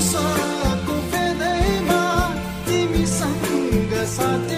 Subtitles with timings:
[0.00, 0.22] Sa
[0.86, 2.30] confedema,
[2.66, 4.57] dimi sanga sate.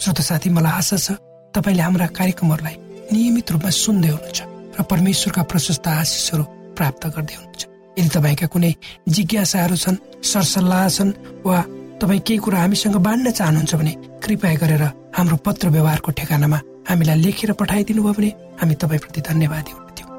[0.00, 1.16] श्रोत साथी मलाई आशा छ
[1.54, 2.76] तपाईँले हाम्रा कार्यक्रमहरूलाई
[3.12, 4.40] नियमित रूपमा सुन्दै हुनुहुन्छ
[4.76, 6.44] र परमेश्वरका प्रशस्त आशिषहरू
[6.76, 7.62] प्राप्त गर्दै हुनुहुन्छ।
[7.98, 8.72] यदि तपाईँका कुनै
[9.08, 11.12] जिज्ञासाहरू छन् सरसल्लाह छन्
[11.46, 11.58] वा
[12.00, 14.84] तपाईँ केही कुरा हामीसँग बाँड्न चाहनुहुन्छ भने कृपया गरेर
[15.16, 16.58] हाम्रो पत्र व्यवहारको ठेगानामा
[16.88, 20.10] हामीलाई लेखेर पठाइदिनु भयो भने हामी तपाईँप्रति धन्यवादी हुन्थ्यौँ।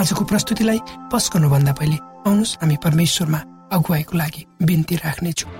[0.00, 0.78] आजको प्रस्तुतिलाई
[1.12, 1.96] पस गर्नुभन्दा पहिले
[2.28, 3.40] आउनुहोस् हामी परमेश्वरमा
[3.72, 5.50] अगुवाईको लागि बिन्ती राख्नेछौँ।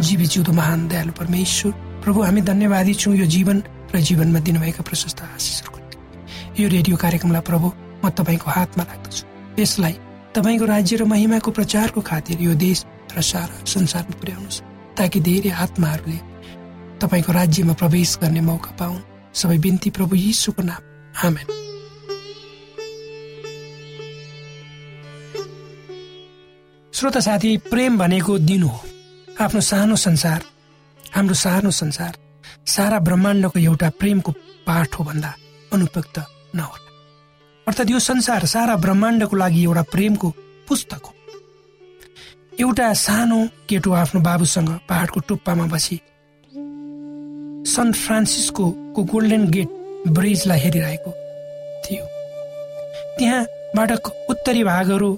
[0.00, 1.72] जीवी जिउँदो महान दयालु परमेश्वर।
[2.04, 3.62] प्रभु हामी धन्यवादी छौँ यो जीवन
[3.94, 5.78] र जीवनमा दिनुभएका प्रशस्त आशिषहरूको
[6.60, 7.66] यो रेडियो कार्यक्रमलाई प्रभु
[8.04, 9.24] म तपाईँको हातमा राख्दछु।
[9.60, 9.94] यसलाई
[10.36, 12.84] तपाईँको राज्य र महिमाको प्रचारको खातिर यो देश
[13.16, 14.62] र सारा संसारमा पुर्याउनुहोस्
[14.96, 16.18] ताकि धेरै आत्माहरूले
[17.00, 19.00] तपाईँको राज्यमा प्रवेश गर्ने मौका पाउन्।
[19.32, 20.82] सबै बिन्ती प्रभु यीशुको नाम।
[21.24, 21.48] आमेन।
[26.92, 28.95] श्रोता साथी प्रेम भनेको दिन हो।
[29.36, 30.42] आफ्नो सानो संसार
[31.14, 32.12] हाम्रो सानो संसार
[32.66, 34.32] सारा ब्रह्माण्डको एउटा प्रेमको
[34.66, 35.32] पाठ हो भन्दा
[35.72, 36.18] अनुपयुक्त
[36.56, 36.88] नहोला।
[37.66, 40.28] अर्थात् यो संसार सारा ब्रह्माण्डको लागि एउटा प्रेमको
[40.68, 41.12] पुस्तक हो।
[42.60, 43.38] एउटा सानो
[43.68, 45.96] केटो आफ्नो बाबुसँग पहाडको टुप्पामा बसी
[47.72, 48.64] सन फ्रान्सिस्को
[48.96, 49.68] गोल्डन गेट
[50.16, 51.10] ब्रिजलाई हेरिरहेको
[51.84, 52.04] थियो।
[53.18, 53.92] त्यहाँबाट
[54.30, 55.14] उत्तरी भागहरू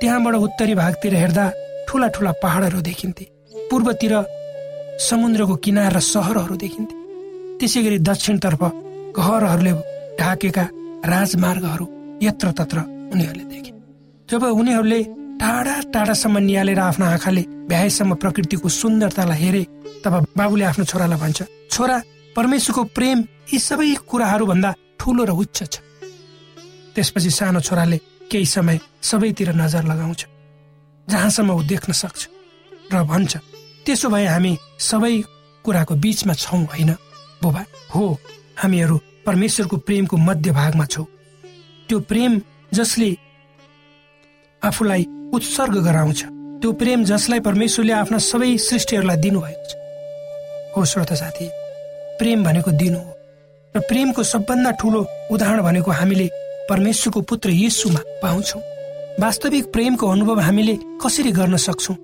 [0.00, 1.50] त्यहाँबाट उत्तरी भागतिर हेर्दा
[1.88, 3.26] ठुला ठुला पहाडहरू देखिन्थे।
[3.70, 4.14] पूर्वतिर
[5.00, 6.94] समुद्रको किनार र सहरहरू देखिन्थे।
[7.58, 8.62] त्यसै गरी दक्षिणतर्फ
[9.14, 9.72] घरहरूले
[10.20, 10.64] ढाकेका
[11.06, 11.86] राजमार्गहरू
[12.22, 12.78] यत्र तत्र
[13.12, 13.72] उनीहरूले देखे।
[14.28, 15.00] जब उनीहरूले
[15.40, 19.62] टाढा टाढासम्म निहालेर आफ्नो आँखाले भ्याएसम्म प्रकृतिको सुन्दरतालाई हेरे
[20.04, 21.38] तब बाबुले आफ्नो छोरालाई भन्छ
[21.70, 21.96] छोरा
[22.36, 23.18] परमेश्वरको प्रेम
[23.52, 25.74] यी सबै कुराहरू भन्दा ठुलो र उच्च छ।
[26.94, 27.98] त्यसपछि सानो छोराले
[28.30, 30.20] केही समय सबैतिर नजर लगाउँछ
[31.08, 32.20] जहाँसम्म ऊ देख्न सक्छ
[32.92, 33.32] र भन्छ
[33.90, 35.14] त्यसो भए हामी सबै
[35.64, 36.90] कुराको बीचमा छौँ होइन?
[37.42, 38.02] बुबा हो
[38.54, 41.06] हामीहरू परमेश्वरको प्रेमको मध्य भागमा छौँ।
[41.88, 43.10] त्यो प्रेम जसले
[44.62, 45.02] आफूलाई
[45.34, 46.20] उत्सर्ग गराउँछ
[46.62, 49.72] त्यो प्रेम जसलाई परमेश्वरले आफ्ना सबै सृष्टिहरूलाई दिनुभएको छ।
[50.76, 51.48] हो श्रोता साथी
[52.18, 53.10] प्रेम भनेको दिन हो।
[53.74, 55.00] र प्रेमको सबभन्दा ठुलो
[55.34, 56.28] उदाहरण भनेको हामीले
[56.70, 58.62] परमेश्वरको पुत्र यीशुमा पाउँछौँ।
[59.18, 61.96] वास्तविक प्रेमको अनुभव हामीले कसरी गर्न सक्छौँ?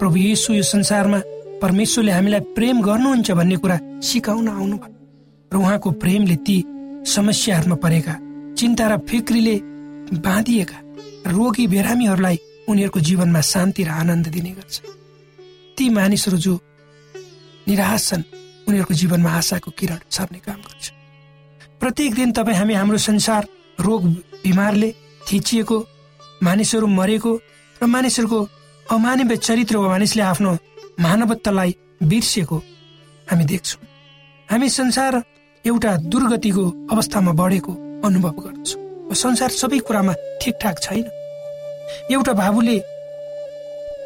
[0.00, 1.18] प्रभु येसु यो संसारमा
[1.62, 4.96] परमेश्वरले हामीलाई प्रेम गर्नुहुन्छ भन्ने कुरा सिकाउन आउनुभयो
[5.52, 6.56] र उहाँको प्रेमले ती
[7.04, 8.14] समस्याहरूमा परेका
[8.56, 9.56] चिन्ता र फिक्रीले
[10.24, 10.78] बाँधिएका
[11.28, 12.36] रोगी बिरामीहरूलाई
[12.68, 14.76] उनीहरूको जीवनमा शान्ति र आनन्द दिने गर्छ।
[15.76, 16.54] ती मानिसहरू जो
[17.68, 18.24] निराश छन्
[18.68, 20.84] उनीहरूको जीवनमा आशाको किरण छर्ने काम गर्छ।
[21.80, 23.42] प्रत्येक दिन तपाईँ हामी हाम्रो संसार
[23.80, 24.02] रोग
[24.44, 24.90] बिमारले
[25.28, 25.78] थिचिएको
[26.42, 27.32] मानिसहरू मरेको
[27.80, 28.40] र मानिसहरूको
[28.90, 30.52] अमानवीय चरित्र वा मानिसले आफ्नो
[30.98, 31.74] मानवतालाई
[32.10, 32.56] बिर्सिएको
[33.30, 33.82] हामी देख्छौँ।
[34.48, 35.14] हामी संसार
[35.64, 41.06] एउटा दुर्गतिको अवस्थामा बढेको अनुभव गर्दछौँ। संसार सबै कुरामा ठिकठाक छैन।
[42.10, 42.76] एउटा बाबुले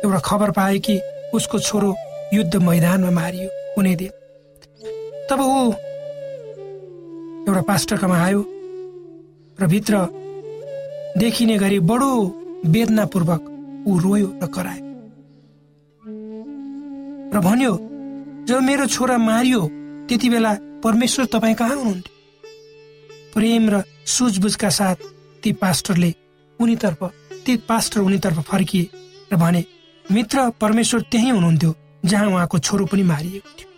[0.05, 1.01] एउटा खबर पाए कि
[1.35, 1.91] उसको छोरो
[2.35, 4.13] युद्ध मैदानमा मारियो कुनै दिन।
[5.31, 5.73] तब ऊ
[7.49, 8.41] एउटा पास्टरकामा आयो
[9.59, 9.95] र भित्र
[11.19, 12.13] देखिने गरी बडो
[12.67, 13.51] वेदनापूर्वक
[13.87, 14.85] ऊ रोयो र करायो।
[17.35, 17.73] र भन्यो
[18.49, 19.61] जब मेरो छोरा मारियो
[20.09, 20.53] त्यति बेला
[20.85, 22.13] परमेश्वर तपाईँ कहाँ हुनुहुन्थ्यो?
[23.35, 24.97] प्रेम र सुझबुझका साथ
[25.43, 26.15] ती पास्टरले
[26.61, 27.01] उनीतर्फ
[27.47, 28.91] ती पास्टर उनीतर्फ फर्किए
[29.33, 29.65] र भने
[30.05, 31.75] मित्र परमेश्वर त्यही हुनुहुन्थ्यो
[32.05, 33.69] जहाँ उहाँको छोरो पनि मारिएको थियो।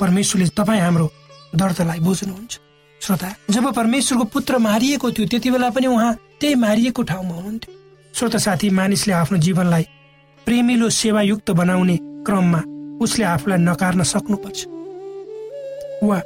[0.00, 1.10] परमेश्वरले तपाईँ हाम्रो
[1.54, 2.58] दर्दलाई बुझ्नुहुन्छ।
[3.00, 7.83] श्रोता जब परमेश्वरको पुत्र मारिएको थियो त्यति बेला पनि उहाँ त्यही मारिएको ठाउँमा हुनुहुन्थ्यो।
[8.14, 9.82] श्रोता साथी मानिसले आफ्नो जीवनलाई
[10.46, 12.60] प्रेमिलो सेवायुक्त बनाउने क्रममा
[13.02, 14.58] उसले आफूलाई नकार्न सक्नुपर्छ।
[16.06, 16.18] वा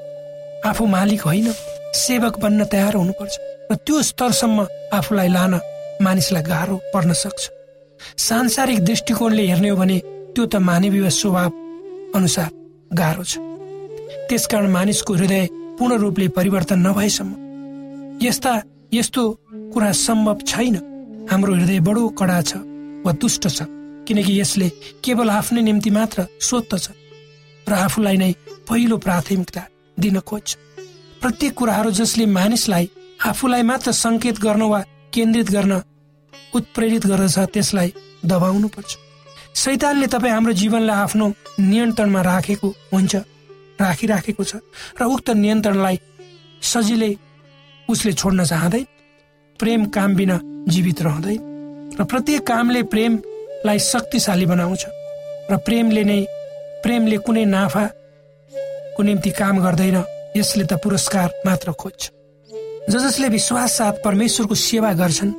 [0.68, 1.48] आफू मालिक होइन
[1.96, 3.34] सेवक बन्न तयार हुनुपर्छ
[3.72, 5.54] र त्यो स्तरसम्म आफूलाई लान
[6.04, 7.40] मानिसलाई गाह्रो पर्न सक्छ।
[8.20, 9.98] सांसारिक दृष्टिकोणले हेर्ने हो भने
[10.36, 11.50] त्यो त मानवीय स्वभाव
[12.16, 12.50] अनुसार
[13.00, 13.40] गाह्रो छ।
[14.28, 15.48] त्यसकारण मानिसको हृदय
[15.80, 17.32] पूर्ण रूपले परिवर्तन नभएसम्म
[18.22, 18.52] यस्ता
[18.92, 19.22] यस्तो
[19.72, 20.76] कुरा सम्भव छैन।
[21.30, 22.56] हाम्रो हृदय बडो कडा छ
[23.04, 23.62] वा दुष्ट छ
[24.08, 24.68] किनकि यसले
[25.04, 26.86] केवल आफ्नै निम्ति मात्र सोध्दछ
[27.66, 28.32] र आफूलाई नै
[28.68, 29.62] पहिलो प्राथमिकता
[29.98, 30.56] दिन खोज्छ।
[31.20, 32.88] प्रत्येक कुराहरू जसले मानिसलाई
[33.28, 34.80] आफूलाई मात्र सङ्केत गर्न वा
[35.14, 35.72] केन्द्रित गर्न
[36.56, 37.92] उत्प्रेरित गर्दछ त्यसलाई
[38.24, 38.90] दबाउनु पर्छ।
[39.62, 41.26] शैतानले तपाईँ हाम्रो जीवनलाई आफ्नो
[41.60, 43.14] नियन्त्रणमा राखेको हुन्छ
[43.84, 44.64] राखिराखेको छ
[45.00, 45.96] र उक्त नियन्त्रणलाई
[46.72, 47.12] सजिलै
[47.88, 48.86] उसले छोड्न चाहँदैन।
[49.60, 51.40] प्रेम काम बिना जीवित रहँदैन
[52.00, 54.84] र प्रत्येक कामले प्रेमलाई शक्तिशाली बनाउँछ
[55.50, 56.20] र प्रेमले नै
[56.82, 59.98] प्रेमले कुनै नाफाको निम्ति काम गर्दैन
[60.36, 62.02] यसले त पुरस्कार मात्र खोज्छ।
[62.90, 65.32] ज जसले विश्वास साथ परमेश्वरको सेवा गर्छन्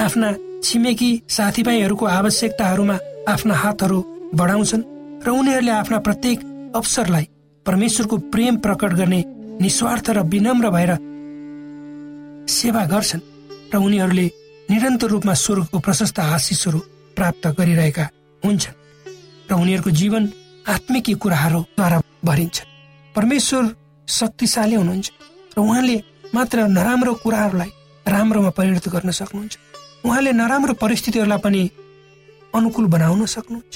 [0.00, 0.28] आफ्ना
[0.64, 3.98] छिमेकी साथीभाइहरूको आवश्यकताहरूमा आफ्ना हातहरू
[4.34, 4.88] बढाउँछन्
[5.24, 6.38] र उनीहरूले आफ्ना प्रत्येक
[6.76, 7.28] अवसरलाई
[7.66, 9.20] परमेश्वरको प्रेम प्रकट गर्ने
[9.60, 10.92] निस्वार्थ र विनम्र भएर
[12.48, 13.20] सेवा गर्छन्।
[13.74, 14.26] र उनीहरूले
[14.70, 16.78] निरन्तर रूपमा स्वर्गको प्रशस्त आशिषहरू
[17.16, 18.04] प्राप्त गरिरहेका
[18.42, 18.76] हुन्छन्
[19.50, 20.22] र उनीहरूको जीवन
[20.68, 22.56] आत्मिक कुराहरूद्वारा भरिन्छ।
[23.14, 23.64] परमेश्वर
[24.08, 25.10] शक्तिशाली हुनुहुन्छ
[25.56, 25.96] र उहाँले
[26.34, 27.70] मात्र नराम्रो कुराहरूलाई
[28.06, 29.54] राम्रोमा परिणत गर्न सक्नुहुन्छ।
[30.06, 31.62] उहाँले नराम्रो परिस्थितिहरूलाई पनि
[32.54, 33.74] अनुकूल बनाउन सक्नुहुन्छ।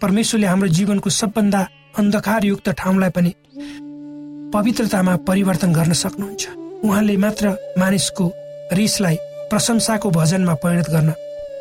[0.00, 1.60] परमेश्वरले हाम्रो जीवनको सबभन्दा
[1.98, 3.32] अन्धकारयुक्त ठाउँलाई पनि
[4.54, 6.42] पवित्रतामा परिवर्तन गर्न सक्नुहुन्छ।
[6.86, 9.16] उहाँले मात्र मानिसको रिसलाई
[9.50, 11.10] प्रशंसाको भजनमा परिणत गर्न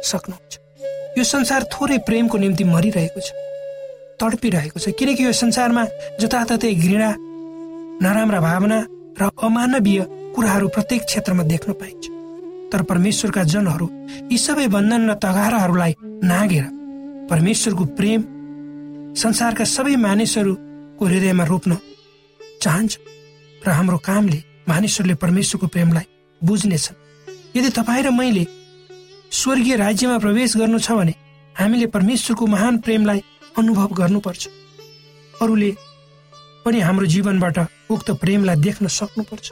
[0.03, 0.53] सक्नुहुन्छ।
[1.17, 3.29] यो संसार थोरै प्रेमको निम्ति मरिरहेको छ
[4.21, 5.83] तडपिरहेको छ किनकि यो संसारमा
[6.21, 7.09] जताततै घृणा
[8.03, 8.77] नराम्रा भावना
[9.19, 10.01] र अमानवीय
[10.35, 12.03] कुराहरू प्रत्येक क्षेत्रमा देख्न पाइन्छ।
[12.71, 13.87] तर परमेश्वरका जनहरू
[14.31, 15.93] यी सबै बन्धन र तगाराहरूलाई
[16.31, 16.65] नागेर
[17.29, 18.21] परमेश्वरको प्रेम
[19.23, 21.77] संसारका सबै मानिसहरूको हृदयमा रोप्न
[22.63, 22.91] चाहन्छ
[23.61, 24.39] र हाम्रो कामले
[24.71, 26.05] मानिसहरूले परमेश्वरको प्रेमलाई
[26.43, 27.01] बुझ्नेछन्
[27.57, 28.45] यदि तपाईँ र मैले
[29.31, 31.13] स्वर्गीय राज्यमा प्रवेश गर्नु छ भने
[31.55, 33.21] हामीले परमेश्वरको महान प्रेमलाई
[33.57, 34.47] अनुभव गर्नुपर्छ।
[35.41, 35.71] अरूले
[36.65, 37.57] पनि हाम्रो जीवनबाट
[37.91, 39.51] उक्त प्रेमलाई देख्न सक्नुपर्छ।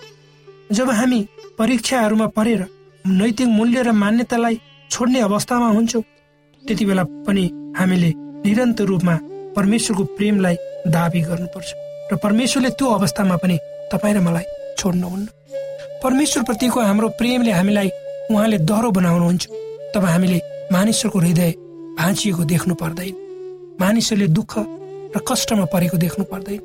[0.72, 1.20] जब हामी
[1.58, 2.62] परीक्षाहरूमा परेर
[3.06, 4.60] नैतिक मूल्य र मान्यतालाई
[4.92, 6.04] छोड्ने अवस्थामा हुन्छौँ
[6.64, 7.44] त्यति बेला पनि
[7.78, 8.12] हामीले
[8.46, 9.16] निरन्तर रूपमा
[9.56, 10.56] परमेश्वरको प्रेमलाई
[10.88, 11.70] दावी गर्नुपर्छ।
[12.12, 13.58] र परमेश्वरले त्यो अवस्थामा पनि
[13.92, 14.46] तपाईँ र मलाई
[14.78, 15.28] छोड्नुहुन्न।
[16.04, 17.90] परमेश्वर प्रतिको हाम्रो प्रेमले हामीलाई
[18.32, 19.44] उहाँले दह्रो बनाउनुहुन्छ।
[19.94, 20.40] तब हामीले
[20.72, 21.52] मानिसहरूको हृदय
[21.98, 23.14] भाँचिएको देख्नु पर्दैन।
[23.82, 24.54] मानिसहरूले दुःख
[25.16, 26.60] र कष्टमा परेको देख्नु पर्दैन।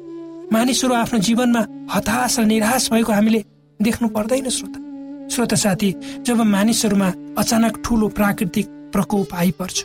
[0.53, 1.63] मानिसहरू आफ्नो जीवनमा
[1.93, 3.45] हताश र निराश भएको हामीले
[3.81, 4.79] देख्नु पर्दैन श्रोता।
[5.29, 5.91] श्रोता साथी
[6.25, 9.85] जब मानिसहरूमा अचानक ठुलो प्राकृतिक प्रकोप आइपर्छ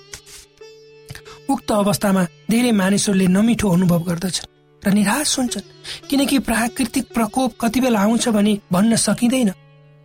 [1.50, 4.51] उक्त अवस्थामा धेरै मानिसहरूले नमिठो अनुभव गर्दछन्।
[4.86, 5.70] र निराश हुन्छन्
[6.10, 9.52] किनकि प्राकृतिक प्रकोप कति बेला आउँछ भने भन्न सकिँदैन।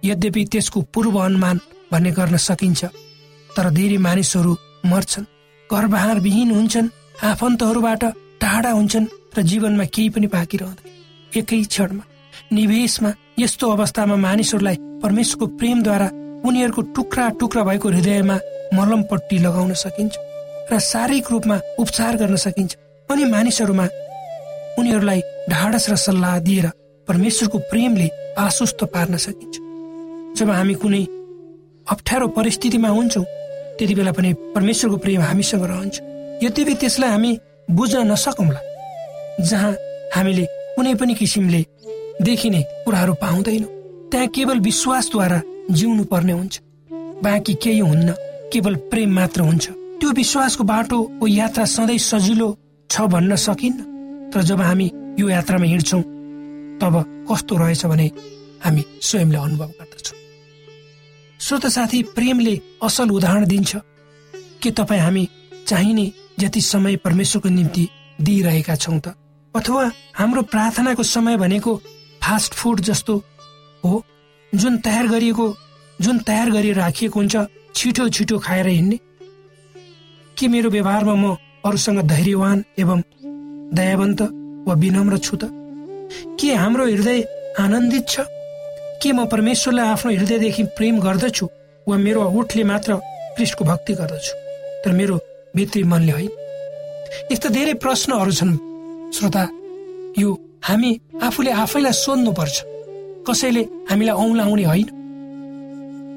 [0.02, 1.60] यद्यपि त्यसको पूर्व अनुमान
[1.92, 2.84] भन्ने गर्न सकिन्छ
[3.50, 4.52] तर धेरै मानिसहरू
[4.86, 5.30] मर्छन्
[5.70, 6.92] घरबहार विहीन हुन्छन्
[7.24, 8.04] आफन्तहरूबाट
[8.42, 9.06] टाढा हुन्छन्
[9.38, 12.04] र जीवनमा केही पनि बाँकी रहँदैन। एकै क्षणमा
[12.52, 16.08] निवेशमा यस्तो अवस्थामा मानिसहरूलाई परमेश्वरको प्रेमद्वारा
[16.46, 18.36] उनीहरूको टुक्रा टुक्रा भएको हृदयमा
[18.74, 20.14] मलमपट्टि लगाउन सकिन्छ
[20.72, 22.76] र शारीरिक रूपमा उपचार गर्न सकिन्छ।
[23.08, 23.86] अनि मानिसहरूमा
[24.78, 26.66] उनीहरूलाई ढाडस र सल्लाह दिएर
[27.08, 29.54] परमेश्वरको प्रेमले आश्वस्त पार्न सकिन्छ।
[30.38, 31.02] जब हामी कुनै
[31.86, 33.24] अप्ठ्यारो परिस्थितिमा हुन्छौँ
[33.78, 35.96] त्यति बेला पनि परमेश्वरको प्रेम हामीसँग रहन्छ।
[36.42, 37.32] यद्यपि त्यसलाई हामी
[37.70, 38.60] बुझ्न नसकौँला
[39.40, 39.72] जहाँ
[40.14, 40.44] हामीले
[40.76, 41.64] कुनै पनि किसिमले
[42.22, 43.70] देखिने कुराहरू पाउँदैनौँ।
[44.10, 45.40] त्यहाँ केवल विश्वासद्वारा
[45.70, 46.60] जिउनु पर्ने हुन्छ।
[47.24, 48.14] बाँकी केही हुन्न
[48.52, 49.64] केवल प्रेम मात्र हुन्छ।
[50.00, 52.48] त्यो विश्वासको बाटो यात्रा सधैँ सजिलो
[52.90, 53.95] छ भन्न सकिन्न।
[54.32, 54.90] तर जब हामी
[55.20, 56.02] यो यात्रामा हिँड्छौँ
[56.80, 56.94] तब
[57.30, 58.10] कस्तो रहेछ भने
[58.64, 60.18] हामी स्वयंले अनुभव गर्दछौँ।
[61.40, 63.76] श्रोत साथी प्रेमले असल उदाहरण दिन्छ
[64.62, 65.28] के तपाईँ हामी
[65.66, 67.88] चाहिने जति समय परमेश्वरको निम्ति
[68.20, 69.14] दिइरहेका छौँ त?
[69.54, 71.76] अथवा हाम्रो प्रार्थनाको समय भनेको
[72.22, 73.16] फास्ट फुड जस्तो
[73.84, 74.04] हो
[74.52, 75.46] जुन तयार गरिएको
[76.00, 77.36] जुन तयार गरी राखिएको हुन्छ
[77.74, 78.98] छिटो छिटो खाएर हिँड्ने?
[80.36, 83.00] के मेरो व्यवहारमा म अरूसँग धैर्यवान एवं
[83.74, 84.20] दयावन्त
[84.66, 85.50] वा विनम्र छु त
[86.40, 87.20] के हाम्रो हृदय
[87.60, 88.20] आनन्दित छ?
[89.02, 91.46] के म परमेश्वरलाई आफ्नो हृदयदेखि प्रेम गर्दछु
[91.86, 93.00] वा मेरो उठले मात्र
[93.36, 94.32] कृष्णको भक्ति गर्दछु?
[94.84, 95.18] तर मेरो
[95.56, 96.30] भित्री मनले होइन
[97.32, 98.56] यस्ता धेरै प्रश्नहरू छन्।
[99.14, 99.42] श्रोता
[100.18, 100.30] यो
[100.64, 100.90] हामी
[101.22, 102.56] आफूले आफैलाई सोध्नु पर्छ
[103.28, 104.88] कसैले हामीलाई औँलाउने होइन।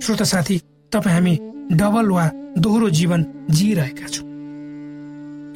[0.04, 0.58] श्रोता साथी
[0.92, 1.34] तपाईँ हामी
[1.74, 2.26] डबल वा
[2.58, 4.29] दोहोरो जीवन जिइरहेका छौँ।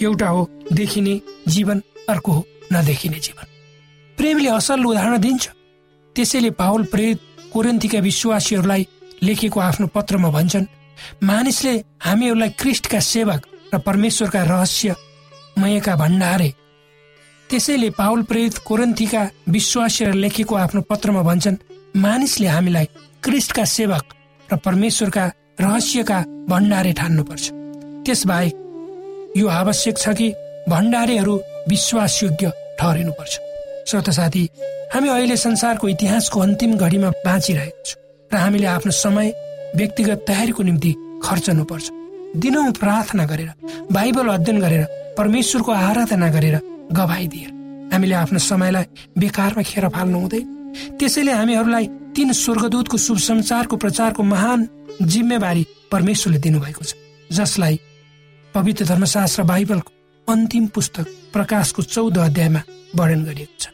[0.03, 3.45] एउटा हो देखिने जीवन अर्को हो नदेखिने जीवन।
[4.17, 5.47] प्रेमले असल उदाहरण दिन्छ।
[6.15, 7.19] त्यसैले पावल प्रेरित
[7.53, 8.87] कोरेन्तीका विश्वासीहरूलाई
[9.23, 10.65] लेखेको आफ्नो पत्रमा भन्छन्
[11.23, 13.41] मानिसले हामीहरूलाई क्रिस्टका सेवक
[13.73, 14.95] र परमेश्वरका रहस्य
[15.59, 16.49] मयका भण्डारे।
[17.49, 21.57] त्यसैले पावल प्रेरित कोरन्थीका विश्वासीहरू लेखेको आफ्नो पत्रमा भन्छन्
[21.95, 22.85] मानिसले हामीलाई
[23.23, 24.03] क्रिस्टका सेवक
[24.49, 25.25] र परमेश्वरका
[25.61, 27.51] रहस्यका भण्डारे ठान्नुपर्छ।
[28.05, 28.55] त्यसबाहेक
[29.37, 30.29] यो आवश्यक छ कि
[30.69, 31.35] भण्डारेहरू
[31.69, 33.33] विश्वासयोग्य ठहरिनुपर्छ।
[33.89, 34.43] श्रोत साथी
[34.93, 39.27] हामी अहिले संसारको इतिहासको अन्तिम घडीमा बाँचिरहेको छौँ र हामीले आफ्नो समय
[39.75, 40.91] व्यक्तिगत तयारीको निम्ति
[41.25, 41.85] खर्चनुपर्छ।
[42.43, 43.49] दिनौँ प्रार्थना गरेर
[43.89, 44.83] बाइबल अध्ययन गरेर
[45.17, 46.55] परमेश्वरको आराधना गरेर
[46.93, 47.49] गवाई दिएर
[47.93, 48.85] हामीले आफ्नो समयलाई
[49.17, 50.45] बेकारमा खेर फाल्नु हुँदैन
[50.99, 54.59] त्यसैले हामीहरूलाई तीन स्वर्गदूतको शुभ संसारको प्रचारको महान
[55.01, 56.93] जिम्मेवारी परमेश्वरले दिनुभएको छ
[57.31, 57.79] जसलाई
[58.53, 59.91] पवित्र धर्मशास्त्र बाइबलको
[60.27, 62.59] अन्तिम पुस्तक प्रकाशको चौध अध्यायमा
[62.95, 63.67] वर्णन गरिएको छ।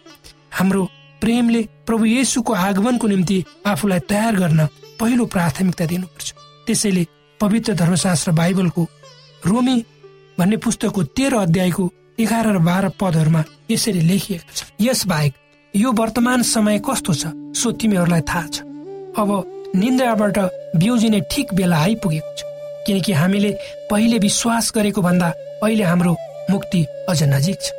[0.51, 0.83] हाम्रो
[1.21, 4.65] प्रेमले प्रभु येसुको आगमनको निम्ति आफूलाई तयार गर्न
[4.99, 6.33] पहिलो प्राथमिकता दिनुपर्छ।
[6.67, 7.05] त्यसैले
[7.39, 8.87] पवित्र धर्मशास्त्र बाइबलको
[9.43, 9.75] रोमी
[10.39, 15.33] भन्ने पुस्तकको तेह्र अध्यायको एघार र बाह्र पदहरूमा यसरी लेखिएको छ। यस बाहेक
[15.73, 18.63] यो वर्तमान समय कस्तो छ सो तिमीहरूलाई थाहा छ।
[19.19, 19.29] अब
[19.75, 20.37] निन्द्राबाट
[20.79, 22.47] बिउजिने ठिक बेला आइपुगेको छ।
[22.89, 23.51] किनकि हामीले
[23.91, 25.27] पहिले विश्वास गरेको भन्दा
[25.63, 26.15] अहिले हाम्रो
[26.49, 27.69] मुक्ति अझ नजिक छ।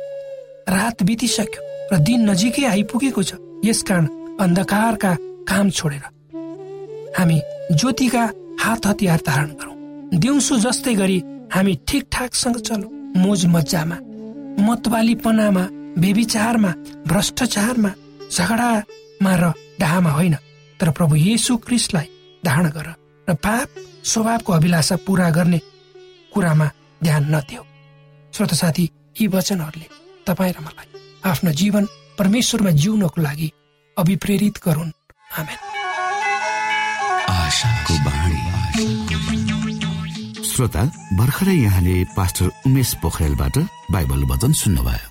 [0.71, 4.05] रात बितिसक्यो र दिन नजिकै आइपुगेको छ। यसकारण
[4.39, 5.11] अन्धकारका
[5.49, 6.03] काम छोडेर
[7.17, 7.37] हामी
[7.75, 8.23] ज्योतिका
[8.61, 9.75] हात हतियार धारण गरौँ।
[10.15, 11.17] दिउँसो जस्तै गरी
[11.51, 13.97] हामी ठिकठाकसँग चलौँ। मोज मजामा
[14.63, 15.63] मतवालीपनामा
[15.99, 16.71] बेविचारमा
[17.03, 17.91] भ्रष्टाचारमा
[18.31, 20.35] झगडामा र डाहामा होइन।
[20.79, 22.07] तर प्रभु येसु क्रिस्टलाई
[22.45, 22.87] धारण गर।
[23.31, 23.67] र पाप
[24.03, 25.59] स्वभावको अभिलाषा पूरा गर्ने
[26.33, 26.67] कुरामा
[27.03, 27.63] ध्यान नदेऊ
[28.33, 28.83] श्रोत साथी
[29.21, 29.87] यी वचनहरूले
[30.27, 30.87] तपाईँ र मलाई
[31.31, 31.87] आफ्नो जीवन
[32.19, 33.51] परमेश्वरमा जिउनको लागि
[33.97, 34.91] अभिप्रेरित गरून्।
[40.51, 40.83] श्रोता
[41.15, 43.57] भर्खरै यहाँले पास्टर उमेश पोखरेलबाट
[43.91, 45.10] बाइबल वचन सुन्नुभयो।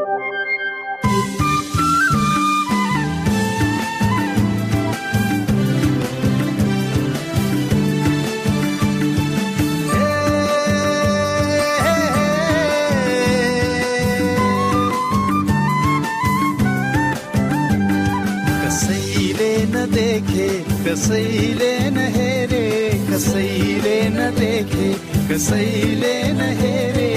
[20.85, 22.65] कसैले न हेरे
[23.09, 24.89] कसैले न देखे
[25.29, 27.09] कसैले न हेरे।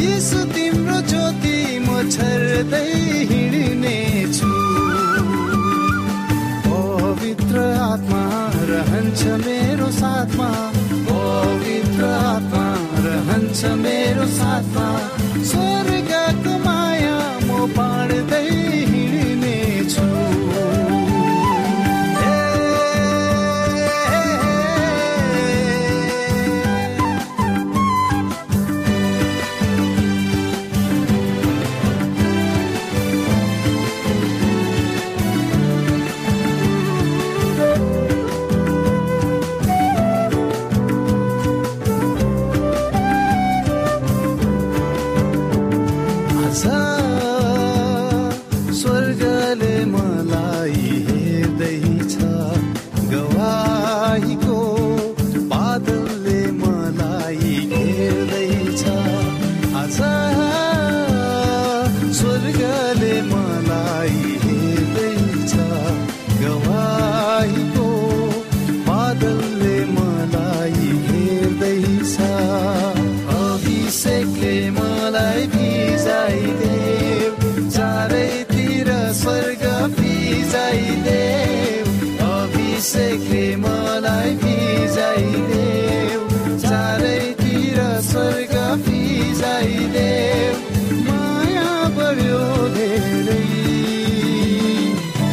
[0.00, 2.88] यसो तिम्रो ज्योति म छर्दै
[3.30, 3.98] हिँड्ने
[4.32, 4.52] छु
[6.64, 7.56] पवित्र
[7.90, 8.24] आत्मा
[8.72, 10.50] रहन्छ मेरो साथमा।
[11.10, 12.66] पवित्र आत्मा
[13.08, 14.88] रहन्छ मेरो साथमा।
[15.50, 17.18] स्वर्गको माया
[17.48, 18.48] म बाँड्दै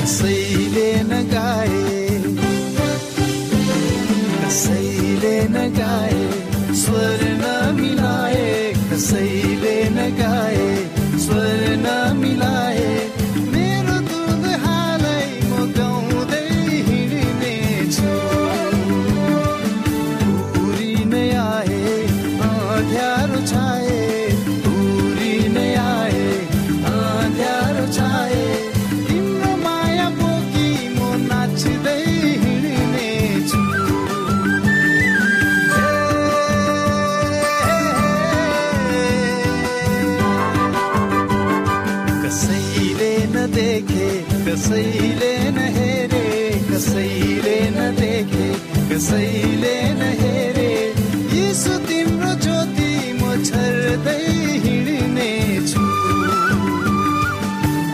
[0.06, 0.35] कसैले
[49.06, 50.72] कसैले न हेरे।
[51.38, 54.18] यसो तिम्रो ज्योति म छर्दै
[54.66, 55.30] हिँड्ने
[55.70, 55.84] छु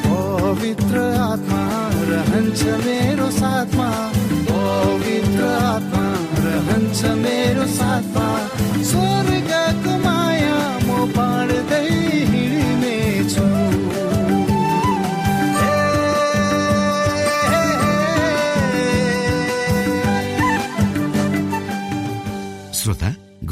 [0.08, 1.64] पवित्र आत्मा
[2.12, 3.90] रहन्छ मेरो साथमा।
[4.52, 6.06] पवित्र आत्मा
[6.48, 8.28] रहन्छ मेरो साथमा।
[8.92, 11.88] स्वर्गको माया म बाँड्दै